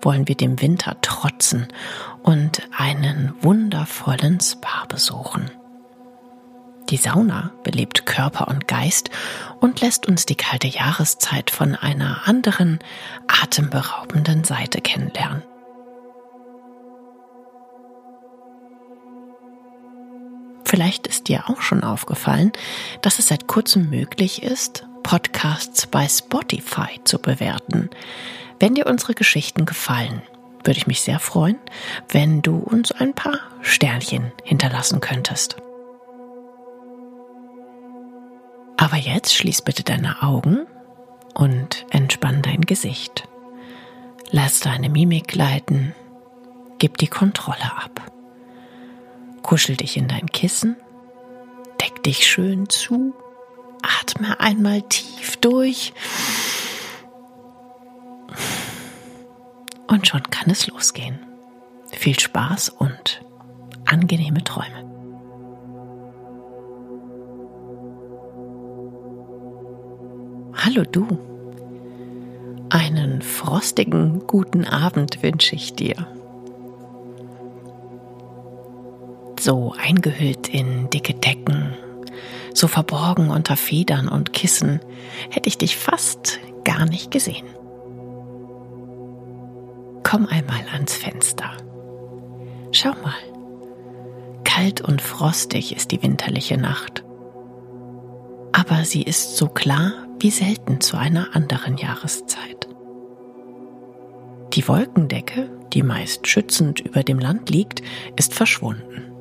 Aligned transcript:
wollen 0.00 0.28
wir 0.28 0.36
dem 0.36 0.60
Winter 0.60 0.96
trotzen 1.00 1.68
und 2.22 2.62
einen 2.76 3.34
wundervollen 3.40 4.40
Spa 4.40 4.84
besuchen. 4.88 5.50
Die 6.90 6.96
Sauna 6.96 7.52
belebt 7.64 8.06
Körper 8.06 8.48
und 8.48 8.66
Geist 8.66 9.10
und 9.60 9.80
lässt 9.80 10.06
uns 10.08 10.24
die 10.24 10.36
kalte 10.36 10.68
Jahreszeit 10.68 11.50
von 11.50 11.74
einer 11.74 12.26
anderen, 12.26 12.78
atemberaubenden 13.26 14.44
Seite 14.44 14.80
kennenlernen. 14.80 15.42
Vielleicht 20.64 21.06
ist 21.06 21.28
dir 21.28 21.48
auch 21.48 21.62
schon 21.62 21.82
aufgefallen, 21.82 22.52
dass 23.00 23.18
es 23.18 23.28
seit 23.28 23.46
kurzem 23.46 23.88
möglich 23.90 24.42
ist, 24.42 24.86
Podcasts 25.02 25.86
bei 25.86 26.06
Spotify 26.06 27.00
zu 27.04 27.18
bewerten. 27.18 27.88
Wenn 28.60 28.74
dir 28.74 28.86
unsere 28.86 29.14
Geschichten 29.14 29.66
gefallen, 29.66 30.22
würde 30.64 30.78
ich 30.78 30.86
mich 30.86 31.00
sehr 31.00 31.20
freuen, 31.20 31.58
wenn 32.08 32.42
du 32.42 32.56
uns 32.56 32.92
ein 32.92 33.14
paar 33.14 33.38
Sternchen 33.62 34.32
hinterlassen 34.42 35.00
könntest. 35.00 35.56
Aber 38.76 38.96
jetzt 38.96 39.34
schließ 39.34 39.62
bitte 39.62 39.82
deine 39.82 40.22
Augen 40.22 40.66
und 41.34 41.86
entspann 41.90 42.42
dein 42.42 42.62
Gesicht. 42.62 43.28
Lass 44.30 44.60
deine 44.60 44.88
Mimik 44.88 45.28
gleiten, 45.28 45.94
gib 46.78 46.98
die 46.98 47.08
Kontrolle 47.08 47.72
ab. 47.76 48.12
Kuschel 49.42 49.76
dich 49.76 49.96
in 49.96 50.08
dein 50.08 50.26
Kissen, 50.26 50.76
deck 51.80 52.02
dich 52.02 52.26
schön 52.26 52.68
zu, 52.68 53.14
atme 54.00 54.38
einmal 54.40 54.82
tief 54.82 55.36
durch 55.38 55.92
und 59.88 60.06
schon 60.06 60.22
kann 60.24 60.50
es 60.50 60.68
losgehen. 60.68 61.18
Viel 61.90 62.18
Spaß 62.18 62.68
und 62.68 63.22
angenehme 63.86 64.44
Träume. 64.44 64.84
Hallo 70.54 70.82
du. 70.84 71.06
Einen 72.70 73.22
frostigen 73.22 74.26
guten 74.26 74.66
Abend 74.66 75.22
wünsche 75.22 75.56
ich 75.56 75.74
dir. 75.74 76.06
So 79.40 79.74
eingehüllt 79.78 80.48
in 80.48 80.90
dicke 80.90 81.14
Decken, 81.14 81.74
so 82.52 82.68
verborgen 82.68 83.30
unter 83.30 83.56
Federn 83.56 84.08
und 84.08 84.32
Kissen, 84.32 84.80
hätte 85.30 85.48
ich 85.48 85.56
dich 85.56 85.76
fast 85.76 86.40
gar 86.64 86.84
nicht 86.84 87.10
gesehen. 87.10 87.46
Komm 90.08 90.24
einmal 90.24 90.62
ans 90.72 90.94
Fenster. 90.94 91.50
Schau 92.72 92.92
mal. 93.02 93.12
Kalt 94.42 94.80
und 94.80 95.02
frostig 95.02 95.76
ist 95.76 95.90
die 95.90 96.02
winterliche 96.02 96.56
Nacht. 96.56 97.04
Aber 98.52 98.86
sie 98.86 99.02
ist 99.02 99.36
so 99.36 99.48
klar 99.48 99.92
wie 100.18 100.30
selten 100.30 100.80
zu 100.80 100.96
einer 100.96 101.36
anderen 101.36 101.76
Jahreszeit. 101.76 102.68
Die 104.54 104.66
Wolkendecke, 104.66 105.50
die 105.74 105.82
meist 105.82 106.26
schützend 106.26 106.80
über 106.80 107.02
dem 107.02 107.18
Land 107.18 107.50
liegt, 107.50 107.82
ist 108.16 108.32
verschwunden. 108.32 109.12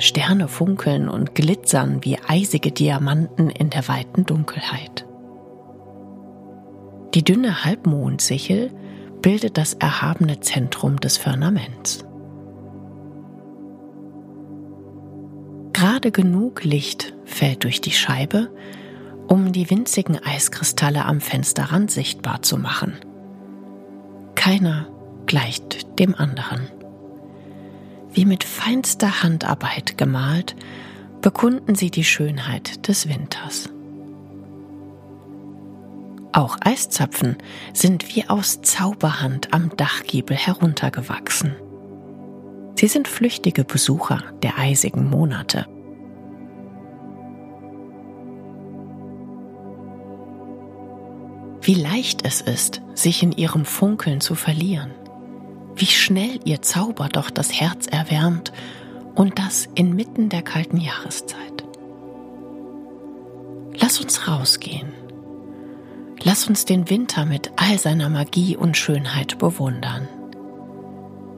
Sterne 0.00 0.48
funkeln 0.48 1.08
und 1.08 1.36
glitzern 1.36 2.00
wie 2.02 2.18
eisige 2.26 2.72
Diamanten 2.72 3.48
in 3.48 3.70
der 3.70 3.86
weiten 3.86 4.26
Dunkelheit. 4.26 5.06
Die 7.14 7.22
dünne 7.22 7.64
Halbmondsichel 7.64 8.72
bildet 9.24 9.56
das 9.56 9.72
erhabene 9.72 10.40
Zentrum 10.40 11.00
des 11.00 11.16
Firmaments. 11.16 12.04
Gerade 15.72 16.10
genug 16.10 16.62
Licht 16.62 17.14
fällt 17.24 17.64
durch 17.64 17.80
die 17.80 17.92
Scheibe, 17.92 18.50
um 19.26 19.52
die 19.52 19.70
winzigen 19.70 20.22
Eiskristalle 20.22 21.06
am 21.06 21.22
Fensterrand 21.22 21.90
sichtbar 21.90 22.42
zu 22.42 22.58
machen. 22.58 22.98
Keiner 24.34 24.88
gleicht 25.24 25.98
dem 25.98 26.14
anderen. 26.14 26.68
Wie 28.12 28.26
mit 28.26 28.44
feinster 28.44 29.22
Handarbeit 29.22 29.96
gemalt, 29.96 30.54
bekunden 31.22 31.74
sie 31.74 31.90
die 31.90 32.04
Schönheit 32.04 32.88
des 32.88 33.08
Winters. 33.08 33.70
Auch 36.34 36.56
Eiszapfen 36.64 37.36
sind 37.72 38.16
wie 38.16 38.28
aus 38.28 38.60
Zauberhand 38.60 39.54
am 39.54 39.70
Dachgiebel 39.76 40.36
heruntergewachsen. 40.36 41.54
Sie 42.74 42.88
sind 42.88 43.06
flüchtige 43.06 43.62
Besucher 43.62 44.18
der 44.42 44.58
eisigen 44.58 45.08
Monate. 45.08 45.66
Wie 51.62 51.74
leicht 51.74 52.26
es 52.26 52.40
ist, 52.40 52.82
sich 52.94 53.22
in 53.22 53.30
ihrem 53.30 53.64
Funkeln 53.64 54.20
zu 54.20 54.34
verlieren. 54.34 54.90
Wie 55.76 55.86
schnell 55.86 56.40
ihr 56.44 56.62
Zauber 56.62 57.08
doch 57.08 57.30
das 57.30 57.52
Herz 57.52 57.86
erwärmt 57.86 58.52
und 59.14 59.38
das 59.38 59.68
inmitten 59.76 60.30
der 60.30 60.42
kalten 60.42 60.78
Jahreszeit. 60.78 61.64
Lass 63.78 64.00
uns 64.00 64.26
rausgehen 64.26 65.03
Lass 66.26 66.48
uns 66.48 66.64
den 66.64 66.88
Winter 66.88 67.26
mit 67.26 67.52
all 67.56 67.78
seiner 67.78 68.08
Magie 68.08 68.56
und 68.56 68.78
Schönheit 68.78 69.38
bewundern. 69.38 70.08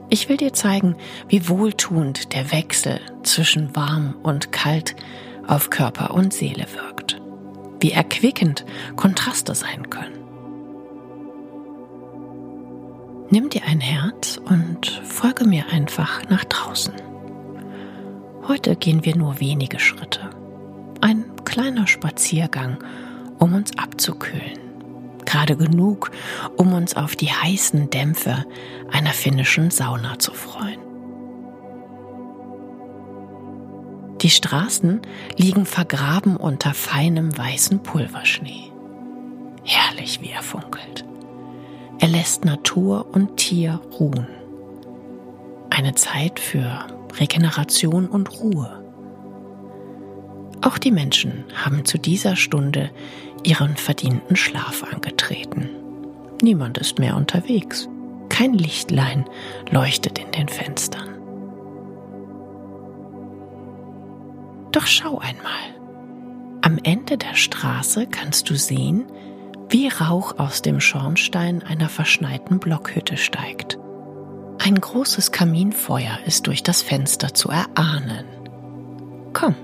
Ich 0.09 0.29
will 0.29 0.37
dir 0.37 0.53
zeigen, 0.53 0.95
wie 1.27 1.49
wohltuend 1.49 2.33
der 2.33 2.53
Wechsel 2.53 3.01
zwischen 3.23 3.75
warm 3.75 4.15
und 4.23 4.53
kalt 4.53 4.95
auf 5.45 5.69
Körper 5.69 6.13
und 6.13 6.33
Seele 6.33 6.65
wirkt, 6.73 7.21
wie 7.81 7.91
erquickend 7.91 8.65
Kontraste 8.95 9.55
sein 9.55 9.89
können. 9.89 10.19
Nimm 13.29 13.49
dir 13.49 13.63
ein 13.65 13.81
Herz 13.81 14.39
und 14.45 14.87
folge 15.03 15.43
mir 15.43 15.65
einfach 15.69 16.29
nach 16.29 16.45
draußen. 16.45 16.93
Heute 18.47 18.77
gehen 18.77 19.03
wir 19.03 19.17
nur 19.17 19.41
wenige 19.41 19.81
Schritte. 19.81 20.29
Ein 21.01 21.25
kleiner 21.43 21.87
Spaziergang, 21.87 22.81
um 23.37 23.53
uns 23.53 23.77
abzukühlen 23.77 24.66
gerade 25.27 25.55
genug, 25.55 26.09
um 26.55 26.73
uns 26.73 26.95
auf 26.95 27.15
die 27.15 27.31
heißen 27.31 27.91
Dämpfe 27.91 28.45
einer 28.91 29.11
finnischen 29.11 29.69
Sauna 29.69 30.17
zu 30.17 30.33
freuen. 30.33 30.79
Die 34.21 34.31
Straßen 34.31 35.01
liegen 35.35 35.67
vergraben 35.67 36.37
unter 36.37 36.73
feinem 36.73 37.37
weißen 37.37 37.83
Pulverschnee. 37.83 38.71
Herrlich, 39.63 40.21
wie 40.21 40.31
er 40.31 40.41
funkelt. 40.41 41.05
Er 41.99 42.07
lässt 42.07 42.43
Natur 42.43 43.07
und 43.11 43.37
Tier 43.37 43.79
ruhen. 43.99 44.27
Eine 45.69 45.93
Zeit 45.93 46.39
für 46.39 46.87
Regeneration 47.19 48.07
und 48.07 48.39
Ruhe. 48.39 48.83
Auch 50.61 50.79
die 50.79 50.91
Menschen 50.91 51.43
haben 51.53 51.85
zu 51.85 51.99
dieser 51.99 52.35
Stunde 52.35 52.89
ihren 53.43 53.75
verdienten 53.77 54.35
Schlaf 54.35 54.83
angetreten. 54.91 55.69
Niemand 56.41 56.77
ist 56.77 56.99
mehr 56.99 57.15
unterwegs. 57.15 57.87
Kein 58.29 58.53
Lichtlein 58.53 59.25
leuchtet 59.71 60.19
in 60.19 60.31
den 60.31 60.47
Fenstern. 60.47 61.09
Doch 64.71 64.85
schau 64.85 65.17
einmal. 65.17 65.75
Am 66.61 66.77
Ende 66.83 67.17
der 67.17 67.35
Straße 67.35 68.07
kannst 68.07 68.49
du 68.49 68.55
sehen, 68.55 69.05
wie 69.69 69.87
Rauch 69.87 70.37
aus 70.37 70.61
dem 70.61 70.79
Schornstein 70.79 71.63
einer 71.63 71.89
verschneiten 71.89 72.59
Blockhütte 72.59 73.17
steigt. 73.17 73.79
Ein 74.59 74.75
großes 74.75 75.31
Kaminfeuer 75.31 76.19
ist 76.25 76.47
durch 76.47 76.63
das 76.63 76.81
Fenster 76.81 77.33
zu 77.33 77.49
erahnen. 77.49 78.25
Komm, 79.33 79.55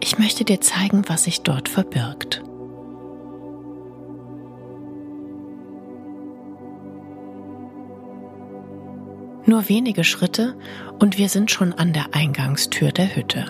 ich 0.00 0.18
möchte 0.18 0.44
dir 0.44 0.60
zeigen, 0.60 1.02
was 1.08 1.24
sich 1.24 1.42
dort 1.42 1.68
verbirgt. 1.68 2.42
Nur 9.48 9.70
wenige 9.70 10.04
Schritte 10.04 10.54
und 10.98 11.16
wir 11.16 11.30
sind 11.30 11.50
schon 11.50 11.72
an 11.72 11.94
der 11.94 12.08
Eingangstür 12.12 12.92
der 12.92 13.16
Hütte. 13.16 13.46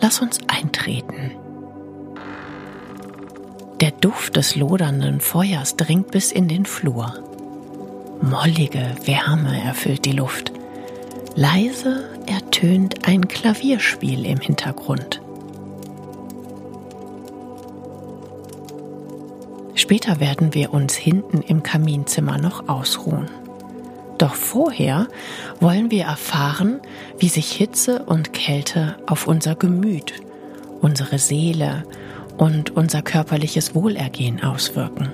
Lass 0.00 0.22
uns 0.22 0.38
eintreten. 0.48 1.32
Der 3.82 3.90
Duft 3.90 4.36
des 4.36 4.56
lodernden 4.56 5.20
Feuers 5.20 5.76
dringt 5.76 6.10
bis 6.10 6.32
in 6.32 6.48
den 6.48 6.64
Flur. 6.64 7.22
Mollige 8.22 8.92
Wärme 9.04 9.62
erfüllt 9.62 10.06
die 10.06 10.12
Luft. 10.12 10.52
Leise 11.34 12.08
ertönt 12.24 13.06
ein 13.06 13.28
Klavierspiel 13.28 14.24
im 14.24 14.40
Hintergrund. 14.40 15.20
Später 19.74 20.18
werden 20.18 20.54
wir 20.54 20.72
uns 20.72 20.94
hinten 20.94 21.42
im 21.42 21.62
Kaminzimmer 21.62 22.38
noch 22.38 22.70
ausruhen. 22.70 23.28
Doch 24.18 24.34
vorher 24.34 25.08
wollen 25.60 25.90
wir 25.90 26.04
erfahren, 26.04 26.80
wie 27.18 27.28
sich 27.28 27.52
Hitze 27.52 28.04
und 28.04 28.32
Kälte 28.32 28.96
auf 29.06 29.26
unser 29.26 29.54
Gemüt, 29.54 30.14
unsere 30.80 31.18
Seele 31.18 31.84
und 32.36 32.70
unser 32.70 33.02
körperliches 33.02 33.74
Wohlergehen 33.74 34.42
auswirken. 34.42 35.10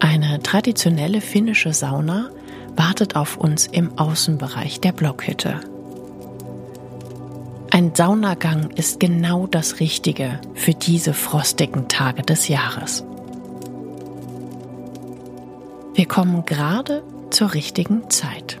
Eine 0.00 0.42
traditionelle 0.42 1.20
finnische 1.20 1.72
Sauna 1.72 2.30
wartet 2.76 3.16
auf 3.16 3.36
uns 3.36 3.66
im 3.66 3.98
Außenbereich 3.98 4.80
der 4.80 4.92
Blockhütte. 4.92 5.60
Ein 7.70 7.92
Saunagang 7.94 8.70
ist 8.70 9.00
genau 9.00 9.46
das 9.46 9.80
Richtige 9.80 10.40
für 10.54 10.74
diese 10.74 11.12
frostigen 11.12 11.88
Tage 11.88 12.22
des 12.22 12.48
Jahres. 12.48 13.04
Wir 15.94 16.06
kommen 16.06 16.44
gerade 16.44 17.02
zur 17.34 17.52
richtigen 17.52 18.08
Zeit. 18.10 18.60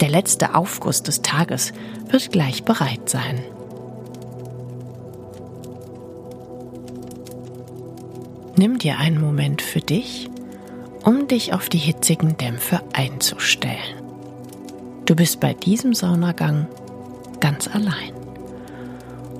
Der 0.00 0.10
letzte 0.10 0.54
Aufguss 0.54 1.02
des 1.02 1.22
Tages 1.22 1.72
wird 2.10 2.30
gleich 2.30 2.64
bereit 2.64 3.08
sein. 3.08 3.42
Nimm 8.56 8.78
dir 8.78 8.98
einen 8.98 9.20
Moment 9.20 9.62
für 9.62 9.80
dich, 9.80 10.28
um 11.02 11.28
dich 11.28 11.54
auf 11.54 11.70
die 11.70 11.78
hitzigen 11.78 12.36
Dämpfe 12.36 12.82
einzustellen. 12.92 14.02
Du 15.06 15.16
bist 15.16 15.40
bei 15.40 15.54
diesem 15.54 15.94
Saunagang 15.94 16.66
ganz 17.40 17.68
allein. 17.68 18.12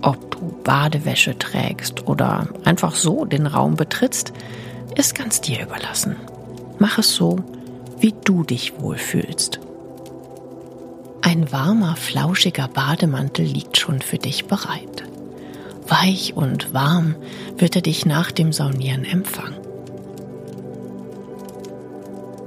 Ob 0.00 0.31
du 0.31 0.55
Badewäsche 0.64 1.38
trägst 1.38 2.08
oder 2.08 2.49
einfach 2.64 2.94
so 2.94 3.26
den 3.26 3.46
Raum 3.46 3.76
betrittst, 3.76 4.32
ist 4.94 5.14
ganz 5.14 5.43
dir 5.43 5.62
überlassen. 5.62 6.16
Mach 6.78 6.99
es 6.99 7.14
so, 7.14 7.38
wie 8.05 8.12
du 8.23 8.45
dich 8.45 8.79
wohlfühlst. 8.79 9.61
Ein 11.23 11.51
warmer, 11.51 11.97
flauschiger 11.97 12.69
Bademantel 12.69 13.47
liegt 13.47 13.79
schon 13.79 14.03
für 14.03 14.19
dich 14.19 14.45
bereit. 14.45 15.05
Weich 15.89 16.35
und 16.37 16.75
warm 16.75 17.17
wird 17.56 17.77
er 17.77 17.81
dich 17.81 18.05
nach 18.05 18.31
dem 18.31 18.53
Saunieren 18.53 19.06
empfangen. 19.06 19.56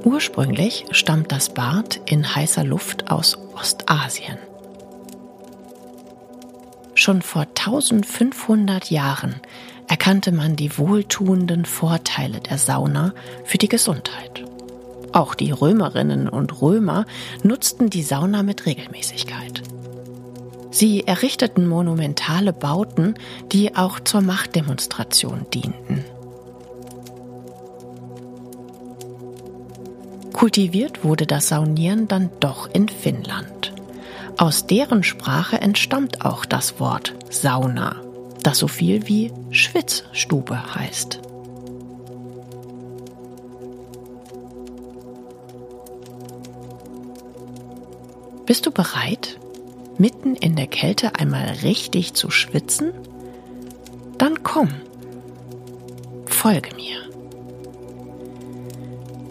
Ursprünglich 0.03 0.85
stammt 0.91 1.31
das 1.31 1.49
Bad 1.49 2.01
in 2.05 2.35
heißer 2.35 2.63
Luft 2.63 3.09
aus 3.09 3.39
Ostasien. 3.55 4.37
Schon 6.93 7.23
vor 7.23 7.47
1500 7.57 8.91
Jahren 8.91 9.37
erkannte 9.87 10.31
man 10.31 10.55
die 10.55 10.77
wohltuenden 10.77 11.65
Vorteile 11.65 12.41
der 12.41 12.59
Sauna 12.59 13.15
für 13.43 13.57
die 13.57 13.69
Gesundheit. 13.69 14.46
Auch 15.13 15.35
die 15.35 15.51
Römerinnen 15.51 16.27
und 16.29 16.61
Römer 16.61 17.05
nutzten 17.43 17.89
die 17.89 18.03
Sauna 18.03 18.43
mit 18.43 18.65
Regelmäßigkeit. 18.65 19.63
Sie 20.69 21.07
errichteten 21.07 21.67
monumentale 21.67 22.53
Bauten, 22.53 23.15
die 23.51 23.75
auch 23.75 23.99
zur 23.99 24.21
Machtdemonstration 24.21 25.47
dienten. 25.53 26.03
Kultiviert 30.33 31.03
wurde 31.03 31.25
das 31.25 31.47
Saunieren 31.47 32.07
dann 32.07 32.29
doch 32.39 32.69
in 32.71 32.89
Finnland. 32.89 33.73
Aus 34.37 34.67
deren 34.67 35.03
Sprache 35.03 35.59
entstammt 35.59 36.23
auch 36.23 36.45
das 36.45 36.79
Wort 36.79 37.15
Sauna, 37.31 37.95
das 38.43 38.59
so 38.59 38.67
viel 38.67 39.07
wie 39.07 39.33
Schwitzstube 39.49 40.75
heißt. 40.75 41.21
Bist 48.47 48.65
du 48.65 48.71
bereit, 48.71 49.37
mitten 49.97 50.35
in 50.37 50.55
der 50.55 50.67
Kälte 50.67 51.15
einmal 51.15 51.47
richtig 51.63 52.13
zu 52.13 52.31
schwitzen? 52.31 52.93
Dann 54.17 54.41
komm, 54.41 54.69
folge 56.25 56.69
mir. 56.77 56.95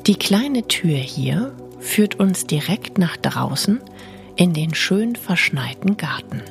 Die 0.07 0.17
kleine 0.17 0.69
Tür 0.69 0.99
hier 0.99 1.57
führt 1.81 2.21
uns 2.21 2.47
direkt 2.47 2.99
nach 2.99 3.17
draußen 3.17 3.81
in 4.37 4.53
den 4.53 4.75
schön 4.75 5.17
verschneiten 5.17 5.97
Garten. 5.97 6.43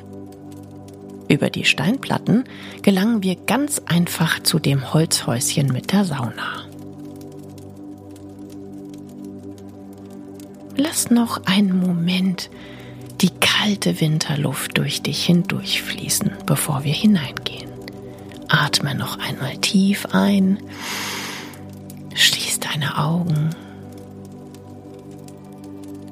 Über 1.28 1.50
die 1.50 1.64
Steinplatten 1.64 2.44
gelangen 2.82 3.22
wir 3.22 3.36
ganz 3.36 3.80
einfach 3.86 4.42
zu 4.42 4.58
dem 4.58 4.92
Holzhäuschen 4.92 5.72
mit 5.72 5.92
der 5.92 6.04
Sauna. 6.04 6.65
Lass 10.86 11.10
noch 11.10 11.44
einen 11.46 11.80
Moment 11.80 12.48
die 13.20 13.30
kalte 13.30 14.00
Winterluft 14.00 14.78
durch 14.78 15.02
dich 15.02 15.26
hindurchfließen, 15.26 16.30
bevor 16.46 16.84
wir 16.84 16.92
hineingehen. 16.92 17.68
Atme 18.46 18.94
noch 18.94 19.18
einmal 19.18 19.56
tief 19.56 20.06
ein, 20.12 20.60
schließ 22.14 22.60
deine 22.60 22.98
Augen, 22.98 23.50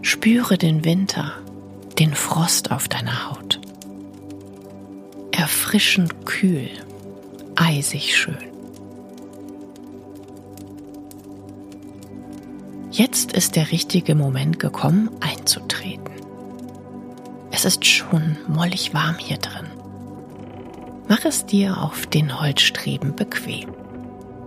spüre 0.02 0.58
den 0.58 0.84
Winter, 0.84 1.34
den 2.00 2.12
Frost 2.12 2.72
auf 2.72 2.88
deiner 2.88 3.30
Haut. 3.30 3.60
Erfrischend 5.30 6.26
kühl, 6.26 6.68
eisig 7.54 8.16
schön. 8.16 8.43
Jetzt 12.96 13.32
ist 13.32 13.56
der 13.56 13.72
richtige 13.72 14.14
Moment 14.14 14.60
gekommen, 14.60 15.10
einzutreten. 15.18 16.14
Es 17.50 17.64
ist 17.64 17.84
schon 17.84 18.36
mollig 18.46 18.94
warm 18.94 19.16
hier 19.18 19.38
drin. 19.38 19.66
Mach 21.08 21.24
es 21.24 21.44
dir 21.44 21.82
auf 21.82 22.06
den 22.06 22.40
Holzstreben 22.40 23.16
bequem. 23.16 23.68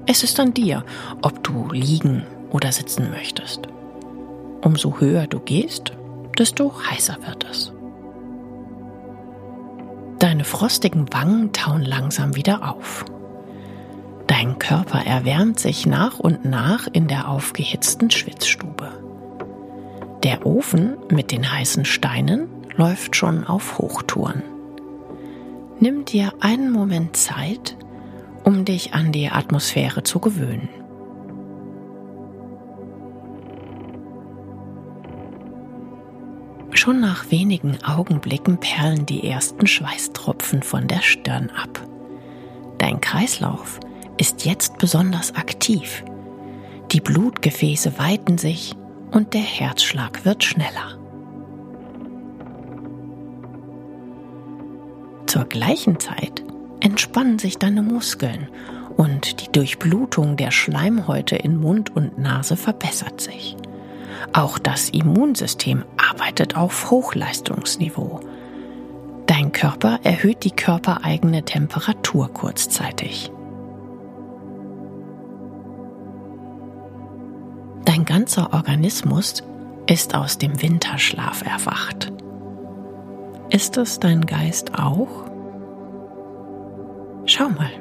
Es 0.06 0.24
ist 0.24 0.40
an 0.40 0.54
dir, 0.54 0.86
ob 1.22 1.44
du 1.44 1.68
liegen 1.74 2.24
oder 2.50 2.72
sitzen 2.72 3.12
möchtest. 3.12 3.68
Umso 4.62 4.98
höher 5.02 5.28
du 5.28 5.42
gehst, 5.42 5.92
desto 6.38 6.74
heißer 6.90 7.18
wird 7.28 7.46
es. 7.52 7.74
Deine 10.20 10.46
frostigen 10.46 11.12
Wangen 11.12 11.52
tauen 11.52 11.82
langsam 11.82 12.38
wieder 12.38 12.72
auf. 12.74 13.04
Dein 14.38 14.60
Körper 14.60 15.00
erwärmt 15.04 15.60
sich 15.60 15.88
nach 15.88 16.20
und 16.20 16.46
nach 16.46 16.88
in 16.94 17.08
der 17.08 17.28
aufgehitzten 17.28 18.12
Schwitzstube. 18.12 18.92
Der 20.22 20.46
Ofen 20.46 20.96
mit 21.10 21.32
den 21.32 21.52
heißen 21.52 21.86
Steinen 21.86 22.48
läuft 22.76 23.16
schon 23.16 23.48
auf 23.48 23.80
Hochtouren. 23.80 24.44
Nimm 25.80 26.06
dir 26.06 26.34
einen 26.40 26.72
Moment 26.72 27.18
Zeit, 27.18 27.78
um 28.44 28.64
dich 28.64 28.94
an 28.94 29.12
die 29.12 29.28
Atmosphäre 29.28 30.04
zu 30.04 30.20
gewöhnen. 30.20 30.70
Schon 36.74 37.00
nach 37.00 37.32
wenigen 37.32 37.84
Augenblicken 37.84 38.60
perlen 38.60 39.08
die 39.08 39.28
ersten 39.28 39.66
Schweißtropfen 39.66 40.62
von 40.62 40.88
der 40.88 41.02
Stirn 41.02 41.50
ab. 41.50 41.82
Dein 42.78 43.02
Kreislauf 43.02 43.80
ist 44.18 44.46
jetzt 44.46 44.78
besonders 44.78 45.36
aktiv. 45.36 46.04
Die 46.92 47.02
Blutgefäße 47.02 48.00
weiten 48.00 48.38
sich 48.38 48.76
und 49.12 49.34
der 49.34 49.42
Herzschlag 49.42 50.26
wird 50.26 50.44
schneller. 50.44 50.98
Zur 55.26 55.46
gleichen 55.46 56.00
Zeit 56.00 56.44
entspannen 56.80 57.38
sich 57.38 57.58
deine 57.58 57.82
Muskeln 57.82 58.48
und 58.96 59.42
die 59.42 59.52
Durchblutung 59.52 60.38
der 60.38 60.52
Schleimhäute 60.52 61.36
in 61.36 61.60
Mund 61.60 61.96
und 61.96 62.18
Nase 62.18 62.56
verbessert 62.56 63.22
sich. 63.22 63.56
Auch 64.34 64.58
das 64.58 64.90
Immunsystem 64.90 65.84
arbeitet 65.98 66.56
auf 66.56 66.90
Hochleistungsniveau. 66.90 68.22
Dein 69.28 69.52
Körper 69.52 70.00
erhöht 70.04 70.44
die 70.44 70.52
körpereigene 70.52 71.44
Temperatur 71.44 72.30
kurzzeitig. 72.34 73.32
Dein 77.88 78.04
ganzer 78.04 78.52
Organismus 78.52 79.44
ist 79.90 80.14
aus 80.14 80.38
dem 80.38 80.62
Winterschlaf 80.62 81.42
erwacht. 81.46 82.12
Ist 83.50 83.78
es 83.78 84.02
dein 84.02 84.26
Geist 84.26 84.78
auch? 84.78 85.24
Schau 87.26 87.48
mal, 87.48 87.72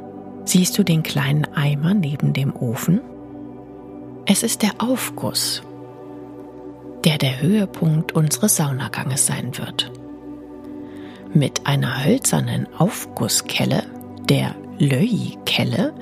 siehst 0.44 0.78
du 0.78 0.84
den 0.84 1.02
kleinen 1.02 1.44
Eimer 1.56 1.92
neben 1.92 2.32
dem 2.32 2.54
Ofen? 2.54 3.00
Es 4.26 4.44
ist 4.44 4.62
der 4.62 4.74
Aufguss, 4.78 5.64
der 7.04 7.18
der 7.18 7.42
Höhepunkt 7.42 8.12
unseres 8.12 8.54
Saunaganges 8.54 9.26
sein 9.26 9.58
wird. 9.58 9.90
Mit 11.34 11.66
einer 11.66 12.04
hölzernen 12.04 12.68
Aufgusskelle, 12.78 13.82
der 14.28 14.54
Löi-Kelle, 14.78 15.94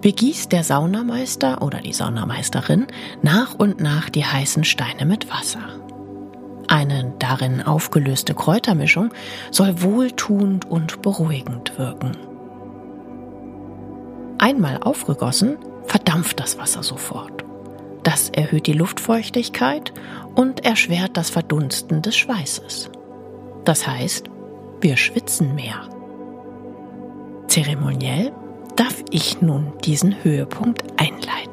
begießt 0.00 0.52
der 0.52 0.64
Saunameister 0.64 1.62
oder 1.62 1.80
die 1.80 1.92
Saunameisterin 1.92 2.86
nach 3.22 3.54
und 3.54 3.80
nach 3.80 4.10
die 4.10 4.24
heißen 4.24 4.64
Steine 4.64 5.06
mit 5.06 5.30
Wasser. 5.30 5.60
Eine 6.68 7.14
darin 7.18 7.62
aufgelöste 7.62 8.34
Kräutermischung 8.34 9.10
soll 9.50 9.82
wohltuend 9.82 10.70
und 10.70 11.00
beruhigend 11.02 11.78
wirken. 11.78 12.16
Einmal 14.38 14.78
aufgegossen, 14.82 15.56
verdampft 15.84 16.38
das 16.38 16.58
Wasser 16.58 16.82
sofort. 16.82 17.44
Das 18.02 18.28
erhöht 18.28 18.66
die 18.66 18.74
Luftfeuchtigkeit 18.74 19.92
und 20.34 20.64
erschwert 20.64 21.16
das 21.16 21.30
Verdunsten 21.30 22.02
des 22.02 22.16
Schweißes. 22.16 22.90
Das 23.64 23.86
heißt, 23.86 24.30
wir 24.80 24.96
schwitzen 24.96 25.54
mehr. 25.54 25.88
Zeremoniell 27.48 28.32
darf 28.78 28.94
ich 29.10 29.40
nun 29.40 29.72
diesen 29.84 30.22
Höhepunkt 30.22 30.84
einleiten. 31.00 31.50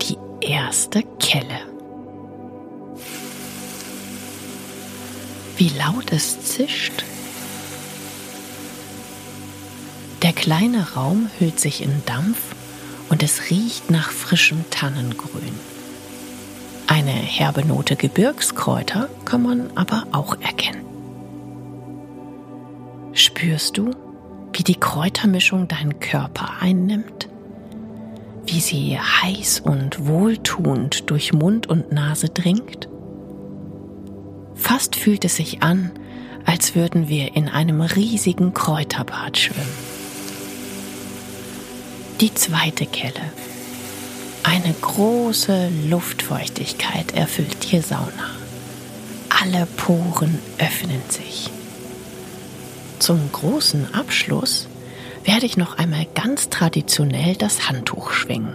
Die 0.00 0.16
erste 0.40 1.02
Kelle. 1.18 1.60
Wie 5.58 5.68
laut 5.76 6.10
es 6.10 6.42
zischt. 6.42 7.04
Der 10.22 10.32
kleine 10.32 10.94
Raum 10.94 11.28
hüllt 11.38 11.60
sich 11.60 11.82
in 11.82 12.02
Dampf 12.06 12.40
und 13.10 13.22
es 13.22 13.50
riecht 13.50 13.90
nach 13.90 14.10
frischem 14.10 14.64
Tannengrün. 14.70 15.54
Eine 16.86 17.10
herbe 17.10 17.66
Note 17.66 17.94
Gebirgskräuter 17.94 19.10
kann 19.26 19.42
man 19.42 19.70
aber 19.74 20.06
auch 20.12 20.40
erkennen. 20.40 20.86
Spürst 23.12 23.76
du, 23.76 23.90
wie 24.60 24.64
die 24.64 24.78
Kräutermischung 24.78 25.68
deinen 25.68 26.00
Körper 26.00 26.60
einnimmt? 26.60 27.30
Wie 28.44 28.60
sie 28.60 28.98
heiß 29.00 29.60
und 29.60 30.06
wohltuend 30.06 31.08
durch 31.08 31.32
Mund 31.32 31.66
und 31.66 31.92
Nase 31.92 32.28
dringt? 32.28 32.86
Fast 34.54 34.96
fühlt 34.96 35.24
es 35.24 35.36
sich 35.36 35.62
an, 35.62 35.92
als 36.44 36.74
würden 36.74 37.08
wir 37.08 37.36
in 37.36 37.48
einem 37.48 37.80
riesigen 37.80 38.52
Kräuterbad 38.52 39.38
schwimmen. 39.38 39.66
Die 42.20 42.34
zweite 42.34 42.84
Kelle. 42.84 43.32
Eine 44.42 44.74
große 44.74 45.70
Luftfeuchtigkeit 45.88 47.14
erfüllt 47.14 47.72
die 47.72 47.80
Sauna. 47.80 48.28
Alle 49.30 49.64
Poren 49.78 50.38
öffnen 50.58 51.00
sich. 51.08 51.50
Zum 53.00 53.32
großen 53.32 53.94
Abschluss 53.94 54.68
werde 55.24 55.46
ich 55.46 55.56
noch 55.56 55.78
einmal 55.78 56.06
ganz 56.14 56.50
traditionell 56.50 57.34
das 57.34 57.66
Handtuch 57.70 58.10
schwingen. 58.10 58.54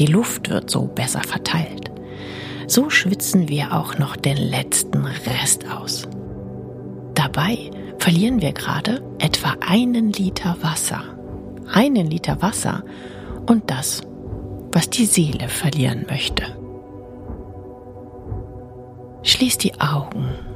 Die 0.00 0.06
Luft 0.06 0.50
wird 0.50 0.68
so 0.68 0.86
besser 0.86 1.22
verteilt. 1.22 1.88
So 2.66 2.90
schwitzen 2.90 3.48
wir 3.48 3.72
auch 3.72 3.96
noch 3.96 4.16
den 4.16 4.36
letzten 4.36 5.04
Rest 5.04 5.64
aus. 5.70 6.08
Dabei 7.14 7.70
verlieren 7.98 8.42
wir 8.42 8.52
gerade 8.52 9.00
etwa 9.20 9.54
einen 9.60 10.12
Liter 10.12 10.56
Wasser. 10.60 11.04
Einen 11.72 12.10
Liter 12.10 12.42
Wasser 12.42 12.82
und 13.46 13.70
das, 13.70 14.02
was 14.72 14.90
die 14.90 15.06
Seele 15.06 15.48
verlieren 15.48 16.04
möchte. 16.10 16.42
Schließ 19.22 19.58
die 19.58 19.80
Augen. 19.80 20.47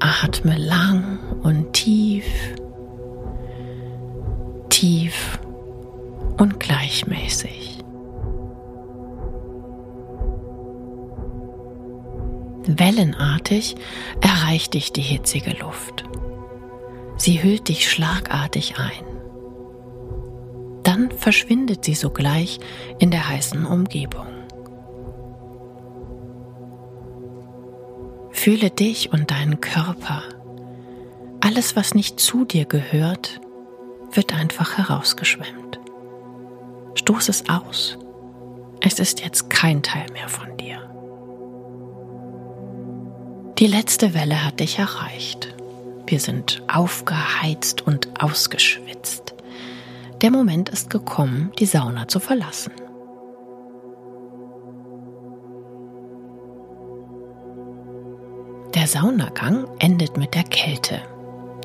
Atme 0.00 0.56
lang 0.56 1.18
und 1.42 1.72
tief, 1.72 2.24
tief 4.68 5.38
und 6.36 6.60
gleichmäßig. 6.60 7.78
Wellenartig 12.66 13.76
erreicht 14.20 14.74
dich 14.74 14.92
die 14.92 15.00
hitzige 15.00 15.52
Luft. 15.58 16.04
Sie 17.16 17.42
hüllt 17.42 17.68
dich 17.68 17.90
schlagartig 17.90 18.74
ein. 18.78 19.04
Dann 20.84 21.10
verschwindet 21.10 21.84
sie 21.84 21.94
sogleich 21.94 22.60
in 22.98 23.10
der 23.10 23.28
heißen 23.28 23.64
Umgebung. 23.64 24.37
Fühle 28.48 28.70
dich 28.70 29.12
und 29.12 29.30
deinen 29.30 29.60
Körper. 29.60 30.22
Alles, 31.42 31.76
was 31.76 31.94
nicht 31.94 32.18
zu 32.18 32.46
dir 32.46 32.64
gehört, 32.64 33.42
wird 34.12 34.32
einfach 34.32 34.78
herausgeschwemmt. 34.78 35.78
Stoß 36.94 37.28
es 37.28 37.50
aus. 37.50 37.98
Es 38.80 39.00
ist 39.00 39.20
jetzt 39.20 39.50
kein 39.50 39.82
Teil 39.82 40.06
mehr 40.14 40.30
von 40.30 40.56
dir. 40.56 40.78
Die 43.58 43.66
letzte 43.66 44.14
Welle 44.14 44.42
hat 44.42 44.60
dich 44.60 44.78
erreicht. 44.78 45.54
Wir 46.06 46.18
sind 46.18 46.62
aufgeheizt 46.72 47.86
und 47.86 48.18
ausgeschwitzt. 48.18 49.34
Der 50.22 50.30
Moment 50.30 50.70
ist 50.70 50.88
gekommen, 50.88 51.52
die 51.58 51.66
Sauna 51.66 52.08
zu 52.08 52.18
verlassen. 52.18 52.72
Saunagang 58.88 59.68
endet 59.78 60.16
mit 60.16 60.34
der 60.34 60.44
Kälte. 60.44 61.00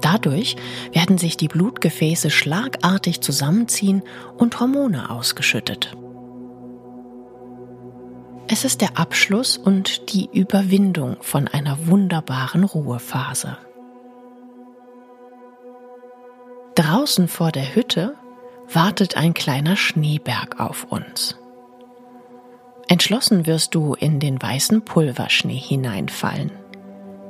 Dadurch 0.01 0.57
werden 0.91 1.17
sich 1.17 1.37
die 1.37 1.47
Blutgefäße 1.47 2.29
schlagartig 2.29 3.21
zusammenziehen 3.21 4.03
und 4.37 4.59
Hormone 4.59 5.09
ausgeschüttet. 5.09 5.95
Es 8.47 8.65
ist 8.65 8.81
der 8.81 8.99
Abschluss 8.99 9.57
und 9.57 10.13
die 10.13 10.29
Überwindung 10.31 11.17
von 11.21 11.47
einer 11.47 11.87
wunderbaren 11.87 12.65
Ruhephase. 12.65 13.57
Draußen 16.75 17.27
vor 17.27 17.51
der 17.51 17.73
Hütte 17.73 18.15
wartet 18.71 19.15
ein 19.15 19.33
kleiner 19.33 19.75
Schneeberg 19.75 20.59
auf 20.59 20.85
uns. 20.89 21.37
Entschlossen 22.87 23.45
wirst 23.45 23.75
du 23.75 23.93
in 23.93 24.19
den 24.19 24.41
weißen 24.41 24.83
Pulverschnee 24.83 25.57
hineinfallen. 25.57 26.51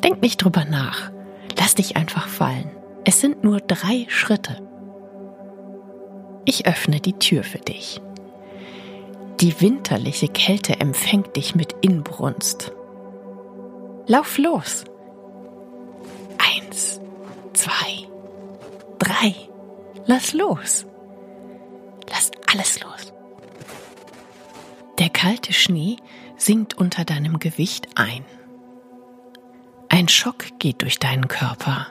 Denk 0.04 0.22
nicht 0.22 0.38
drüber 0.38 0.66
nach. 0.66 1.12
Lass 1.58 1.76
dich 1.76 1.96
einfach 1.96 2.28
fallen. 2.28 2.72
Es 3.06 3.22
sind 3.22 3.44
nur 3.44 3.60
drei 3.60 4.06
Schritte. 4.10 4.58
Ich 6.46 6.66
öffne 6.68 7.00
die 7.00 7.14
Tür 7.14 7.44
für 7.44 7.60
dich. 7.60 8.02
Die 9.40 9.60
winterliche 9.62 10.28
Kälte 10.28 10.80
empfängt 10.80 11.36
dich 11.36 11.56
mit 11.56 11.74
Inbrunst. 11.82 12.72
Lauf 14.08 14.38
los. 14.38 14.84
Eins, 16.38 17.00
zwei, 17.54 18.08
drei. 19.00 19.34
Lass 20.06 20.34
los. 20.34 20.86
Lass 22.10 22.32
alles 22.52 22.82
los. 22.82 23.14
Der 25.00 25.10
kalte 25.10 25.54
Schnee 25.54 25.96
sinkt 26.38 26.78
unter 26.78 27.06
deinem 27.06 27.40
Gewicht 27.40 27.88
ein. 27.96 28.26
Ein 29.94 30.08
Schock 30.08 30.58
geht 30.58 30.82
durch 30.82 30.98
deinen 30.98 31.28
Körper. 31.28 31.86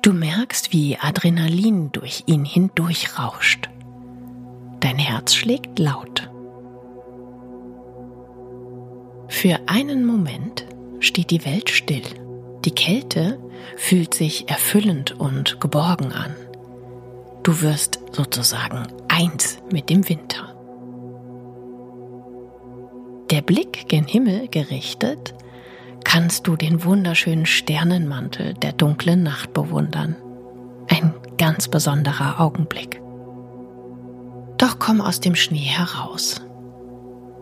Du 0.00 0.14
merkst, 0.14 0.72
wie 0.72 0.96
Adrenalin 0.96 1.92
durch 1.92 2.22
ihn 2.24 2.46
hindurchrauscht. 2.46 3.68
Dein 4.80 4.96
Herz 4.96 5.34
schlägt 5.34 5.78
laut. 5.78 6.30
Für 9.28 9.58
einen 9.66 10.06
Moment 10.06 10.64
steht 11.00 11.30
die 11.30 11.44
Welt 11.44 11.68
still. 11.68 12.00
Die 12.64 12.70
Kälte 12.70 13.40
fühlt 13.76 14.14
sich 14.14 14.48
erfüllend 14.48 15.12
und 15.20 15.60
geborgen 15.60 16.12
an. 16.12 16.34
Du 17.42 17.60
wirst 17.60 18.00
sozusagen 18.12 18.86
eins 19.08 19.58
mit 19.70 19.90
dem 19.90 20.08
Winter. 20.08 20.56
Der 23.28 23.42
Blick 23.42 23.86
gen 23.86 24.06
Himmel 24.06 24.48
gerichtet, 24.48 25.34
kannst 26.06 26.46
du 26.46 26.54
den 26.54 26.84
wunderschönen 26.84 27.46
Sternenmantel 27.46 28.54
der 28.54 28.72
dunklen 28.72 29.24
Nacht 29.24 29.52
bewundern. 29.52 30.14
Ein 30.88 31.12
ganz 31.36 31.66
besonderer 31.66 32.40
Augenblick. 32.40 33.02
Doch 34.56 34.78
komm 34.78 35.00
aus 35.00 35.18
dem 35.18 35.34
Schnee 35.34 35.58
heraus. 35.58 36.40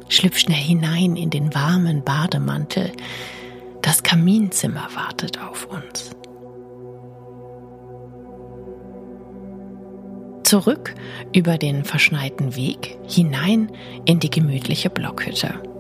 Schlüpf 0.09 0.39
schnell 0.39 0.57
hinein 0.57 1.15
in 1.15 1.29
den 1.29 1.55
warmen 1.55 2.03
Bademantel. 2.05 2.91
Das 3.83 4.03
Kaminzimmer 4.03 4.89
wartet 4.95 5.39
auf 5.43 5.67
uns. 5.67 6.11
Zurück 10.43 10.95
über 11.35 11.59
den 11.59 11.85
verschneiten 11.85 12.57
Weg 12.57 12.97
hinein 13.07 13.71
in 14.07 14.21
die 14.21 14.31
gemütliche 14.31 14.89
Blockhütte. 14.89 15.74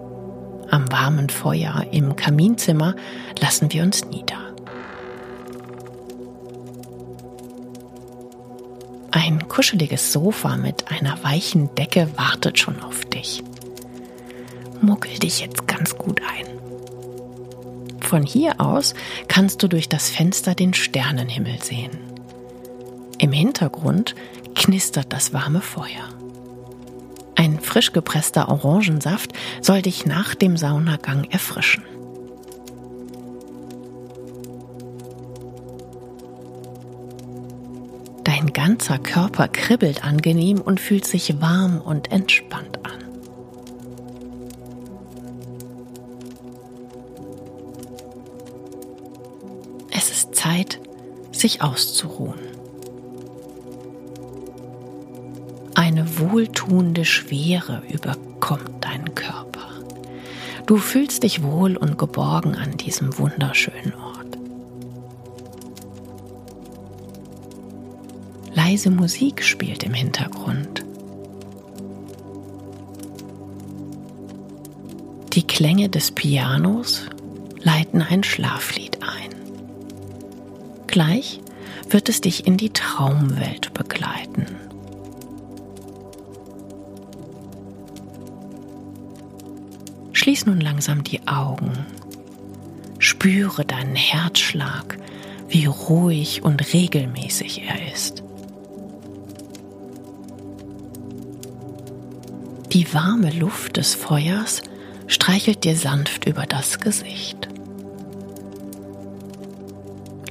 Am 0.75 0.90
warmen 0.90 1.28
Feuer 1.28 1.87
im 1.93 2.16
Kaminzimmer 2.16 2.97
lassen 3.38 3.73
wir 3.73 3.85
uns 3.85 4.07
nieder. 4.07 4.57
Ein 9.12 9.47
kuscheliges 9.47 10.12
Sofa 10.12 10.57
mit 10.57 10.90
einer 10.90 11.23
weichen 11.23 11.73
Decke 11.76 12.09
wartet 12.16 12.59
schon 12.59 12.83
auf 12.83 13.04
dich. 13.04 13.45
Muckel 14.81 15.16
dich 15.16 15.38
jetzt 15.38 15.69
ganz 15.69 15.97
gut 15.97 16.21
ein. 16.23 18.00
Von 18.00 18.25
hier 18.25 18.61
aus 18.61 18.95
kannst 19.28 19.62
du 19.62 19.69
durch 19.69 19.88
das 19.88 20.11
Fenster 20.11 20.57
den 20.57 20.75
Sternenhimmel 20.75 21.62
sehen. 21.62 21.97
Im 23.19 23.31
Hintergrund 23.31 24.16
knistert 24.57 25.12
das 25.12 25.33
warme 25.33 25.61
Feuer. 25.61 26.09
Ein 27.36 27.58
frisch 27.60 27.92
gepresster 27.92 28.48
Orangensaft 28.48 29.32
soll 29.60 29.82
dich 29.82 30.06
nach 30.06 30.34
dem 30.34 30.56
Saunagang 30.56 31.24
erfrischen. 31.24 31.84
Dein 38.22 38.52
ganzer 38.52 38.98
Körper 38.98 39.48
kribbelt 39.48 40.04
angenehm 40.04 40.60
und 40.60 40.80
fühlt 40.80 41.06
sich 41.06 41.40
warm 41.40 41.80
und 41.80 42.12
entspannt 42.12 42.78
an. 42.84 43.04
Es 49.90 50.10
ist 50.10 50.34
Zeit, 50.34 50.80
sich 51.32 51.62
auszuruhen. 51.62 52.53
Wohltuende 56.18 57.04
Schwere 57.04 57.83
überkommt 57.88 58.85
deinen 58.85 59.14
Körper. 59.14 59.68
Du 60.66 60.76
fühlst 60.76 61.23
dich 61.23 61.42
wohl 61.42 61.76
und 61.76 61.99
geborgen 61.99 62.54
an 62.54 62.76
diesem 62.76 63.18
wunderschönen 63.18 63.94
Ort. 63.94 64.38
Leise 68.54 68.90
Musik 68.90 69.42
spielt 69.42 69.83
im 69.83 69.94
Hintergrund. 69.94 70.85
Die 75.35 75.47
Klänge 75.47 75.88
des 75.88 76.12
Pianos 76.12 77.02
leiten 77.61 78.00
ein 78.00 78.23
Schlaflied 78.23 78.99
ein. 79.02 79.35
Gleich 80.87 81.40
wird 81.90 82.09
es 82.09 82.21
dich 82.21 82.47
in 82.47 82.56
die 82.56 82.71
Traumwelt 82.71 83.75
begleiten. 83.75 83.93
Schließ 90.34 90.46
nun 90.46 90.60
langsam 90.60 91.04
die 91.04 91.28
Augen. 91.28 91.86
Spüre 92.98 93.64
deinen 93.64 93.94
Herzschlag, 93.94 94.98
wie 95.46 95.66
ruhig 95.66 96.42
und 96.42 96.72
regelmäßig 96.72 97.62
er 97.62 97.92
ist. 97.92 98.24
Die 102.72 102.92
warme 102.92 103.30
Luft 103.30 103.76
des 103.76 103.94
Feuers 103.94 104.62
streichelt 105.06 105.62
dir 105.62 105.76
sanft 105.76 106.26
über 106.26 106.46
das 106.46 106.80
Gesicht. 106.80 107.48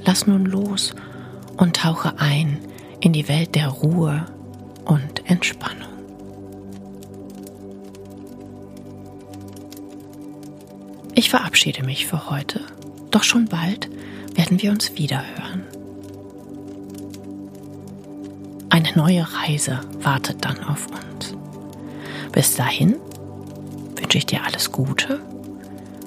Lass 0.04 0.26
nun 0.26 0.44
los 0.44 0.94
und 1.56 1.76
tauche 1.76 2.18
ein 2.18 2.58
in 3.00 3.14
die 3.14 3.26
Welt 3.26 3.54
der 3.54 3.68
Ruhe 3.68 4.26
und 4.84 5.26
Entspannung. 5.30 5.93
Verabschiede 11.54 11.84
mich 11.84 12.06
für 12.08 12.30
heute, 12.30 12.62
doch 13.12 13.22
schon 13.22 13.44
bald 13.44 13.88
werden 14.34 14.60
wir 14.60 14.72
uns 14.72 14.96
wieder 14.96 15.22
hören. 15.36 15.62
Eine 18.70 18.90
neue 18.96 19.24
Reise 19.32 19.78
wartet 20.00 20.44
dann 20.44 20.64
auf 20.64 20.88
uns. 20.88 21.36
Bis 22.32 22.56
dahin 22.56 22.96
wünsche 23.94 24.18
ich 24.18 24.26
dir 24.26 24.42
alles 24.44 24.72
Gute 24.72 25.20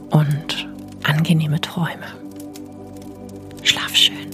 und 0.10 0.68
angenehme 1.04 1.62
Träume. 1.62 2.08
Schlaf 3.64 3.96
schön. 3.96 4.28